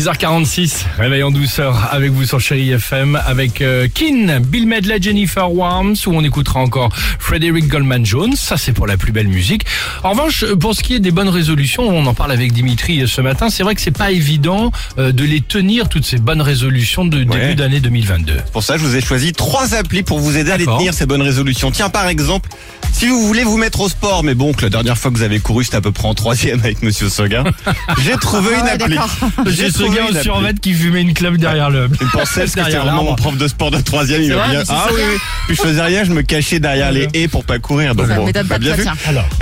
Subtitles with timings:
[0.00, 5.50] 6h46, réveil en douceur avec vous sur Chéri FM avec euh, Kin, Bill Medley, Jennifer
[5.50, 9.62] Warms où on écoutera encore Frederick Goldman Jones, ça c'est pour la plus belle musique.
[10.02, 13.06] En revanche, pour ce qui est des bonnes résolutions, on en parle avec Dimitri euh,
[13.06, 16.42] ce matin, c'est vrai que c'est pas évident euh, de les tenir toutes ces bonnes
[16.42, 17.24] résolutions de Ouais.
[17.40, 18.34] début d'année 2022.
[18.52, 21.06] Pour ça, je vous ai choisi trois applis pour vous aider à les tenir ces
[21.06, 21.70] bonnes résolutions.
[21.70, 22.50] Tiens, par exemple,
[22.92, 25.22] si vous voulez vous mettre au sport, mais bon, que la dernière fois que vous
[25.22, 27.44] avez couru, c'était à peu près en troisième avec Monsieur Seguin,
[28.04, 28.98] j'ai trouvé une Ah ouais, appli.
[29.86, 30.22] Trouvé gars appli.
[30.22, 31.84] survêt qui fumait une clope derrière le...
[32.00, 34.22] Une pensée, parce que c'était Derrière vraiment mon prof de sport de troisième.
[34.22, 35.18] Il m'a Ah oui, oui.
[35.48, 37.94] Puis je faisais rien, je me cachais derrière les haies pour pas courir.
[37.94, 38.84] Donc bon, bah, pas bien vu.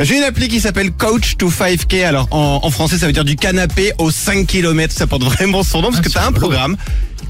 [0.01, 2.05] J'ai une appli qui s'appelle Coach to 5K.
[2.07, 4.93] Alors en, en français, ça veut dire du canapé aux 5 km.
[4.95, 6.77] Ça porte vraiment son nom parce Ah, que c'est t'as un programme.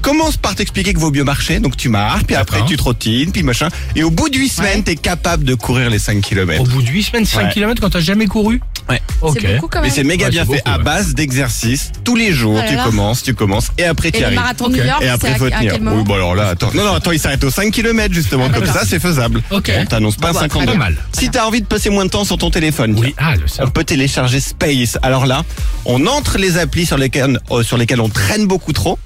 [0.01, 3.41] Commence par t'expliquer que vaut mieux marcher, donc tu marches, puis après tu trottines, puis
[3.41, 3.69] machin.
[3.95, 4.83] Et au bout de 8 semaines, Ouais.
[4.83, 6.61] t'es capable de courir les 5 km.
[6.61, 7.49] au bout de 8 semaines, 5 Ouais.
[7.51, 9.01] km quand t'as jamais couru Ouais.
[9.21, 9.39] Ok.
[9.41, 10.83] C'est beaucoup quand Mais c'est méga Ouais, bien fait beaucoup, à ouais.
[10.83, 11.91] base d'exercices.
[12.03, 14.35] Tous les jours, Oh tu commences, tu commences, et après tu arrives.
[14.37, 14.79] marathon de Ok.
[14.81, 15.73] New York, Et après, faut à tenir.
[15.81, 16.69] Oui, bon, alors là, attends.
[16.73, 18.49] Non, non, attends, il s'arrête aux 5 km, justement.
[18.49, 19.41] Comme ça, c'est faisable.
[19.51, 19.71] Ok.
[19.79, 20.97] On t'annonce pas Bon, bah, 50 très Pas mal.
[21.13, 23.69] Si t'as envie de passer moins de temps sur ton téléphone, Oui, ah, le on
[23.69, 24.97] peut télécharger Space.
[25.01, 25.43] Alors là,
[25.85, 28.99] on entre les applis sur lesquelles, euh, sur lesquelles on traîne beaucoup trop.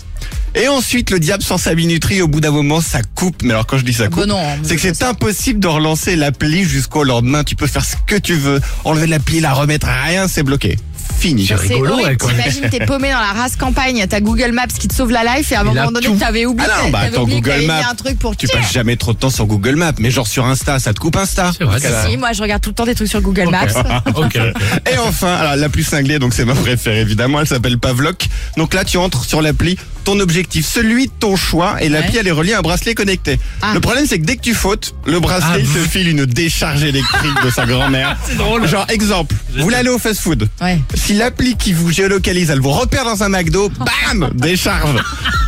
[0.56, 3.44] Et ensuite, le diable sans sa minuterie, au bout d'un moment, ça coupe.
[3.44, 6.16] Mais alors, quand je dis ça coupe, Bah non, c'est que c'est impossible de relancer
[6.16, 7.44] l'appli jusqu'au lendemain.
[7.44, 8.60] Tu peux faire ce que tu veux.
[8.84, 10.78] Enlever l'appli, la remettre, rien, c'est bloqué.
[11.20, 11.46] Fini.
[11.46, 12.18] C'est C'est rigolo, ouais, horrible.
[12.28, 15.52] T'imagines, t'es paumé dans la race campagne, t'as Google Maps qui te sauve la life
[15.52, 16.16] et à un moment donné, tout.
[16.16, 18.48] t'avais oublié, Ah non, bah, t'avais attends, oublié que Google Maps, un truc pour Tu
[18.48, 18.62] tirer.
[18.62, 19.92] passes jamais trop de temps sur Google Maps.
[20.00, 21.52] Mais genre sur Insta, ça te coupe Insta.
[21.58, 23.22] C'est vrai, Parce que c'est Si, moi je regarde tout le temps des trucs sur
[23.22, 23.66] Google Maps.
[24.16, 24.36] Ok.
[24.36, 28.28] Et enfin, alors la plus cinglée, donc c'est ma préférée évidemment, elle s'appelle Pavlok.
[28.56, 29.78] Donc là, tu entres sur l'appli
[30.10, 32.18] ton objectif, celui de ton choix, et l'appli Ouais.
[32.22, 33.40] elle est reliée à un bracelet connecté.
[33.62, 33.74] Ah.
[33.76, 36.26] Le problème c'est que dès que tu fautes, le bracelet Ah, il te file une
[36.26, 38.18] décharge électrique de sa grand-mère.
[38.28, 38.68] C'est drôle.
[38.68, 40.50] Genre exemple, vous voulez aller au fast-food.
[40.62, 40.80] Ouais.
[40.96, 44.96] Si l'appli qui vous géolocalise, elle vous repère dans un McDo, bam, décharge.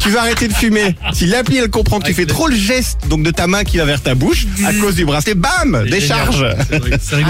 [0.01, 0.95] Tu vas arrêter de fumer.
[1.13, 3.77] Si l'appli elle comprend que tu fais trop le geste donc de ta main qui
[3.77, 6.45] va vers ta bouche à cause du bracelet, bam, C'est décharge.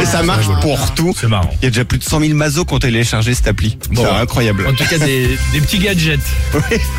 [0.02, 1.14] Et ça marche pour tout.
[1.20, 1.50] C'est marrant.
[1.62, 3.78] Il y a déjà plus de 100 000 mazos qui ont téléchargé cette appli.
[3.92, 4.04] Bon.
[4.04, 4.66] c'est incroyable.
[4.68, 6.20] En tout cas, des, des petits gadgets.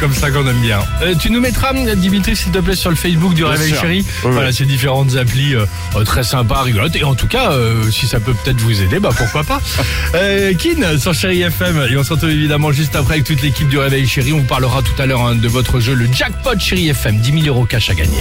[0.00, 0.80] Comme ça qu'on aime bien.
[1.02, 3.80] Euh, tu nous mettras, Dimitri, s'il te plaît, sur le Facebook du Bien Réveil sûr.
[3.80, 4.04] Chéri.
[4.24, 4.54] Oui, Voilà, oui.
[4.54, 5.64] ces différentes applis euh,
[5.96, 6.96] euh, très sympas, rigolotes.
[6.96, 9.60] Et en tout cas, euh, si ça peut peut-être vous aider, bah pourquoi pas.
[10.14, 11.86] Euh, Kin sur Chéri FM.
[11.90, 14.32] Et on se retrouve évidemment juste après avec toute l'équipe du Réveil Chéri.
[14.34, 15.48] On vous parlera tout à l'heure hein, de
[15.80, 17.18] jeu, le Jackpot Chéri FM.
[17.18, 18.18] 10 000 euros cash à gagner.